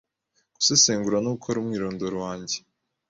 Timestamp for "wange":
2.25-2.57